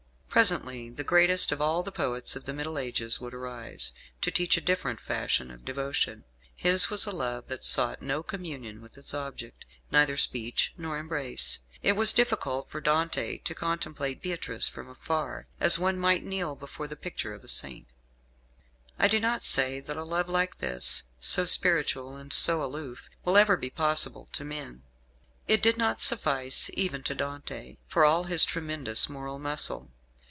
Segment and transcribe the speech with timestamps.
[0.33, 4.55] Presently the greatest of all the poets of the Middle Ages would arise, to teach
[4.55, 6.23] a different fashion of devotion.
[6.55, 11.59] His was a love that sought no communion with its object, neither speech nor embrace.
[11.83, 16.87] It was sufficient for Dante to contemplate Beatrice from afar, as one might kneel before
[16.87, 17.87] the picture of a saint.
[18.97, 23.35] I do not say that a love like this so spiritual and so aloof will
[23.35, 24.83] ever be possible to men.
[25.49, 29.91] It did not suffice even to Dante, for all his tremendous moral muscle.